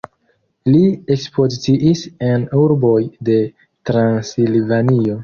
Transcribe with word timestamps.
Li 0.75 0.79
ekspoziciis 1.15 2.01
en 2.29 2.45
urboj 2.63 2.97
de 3.29 3.37
Transilvanio. 3.91 5.19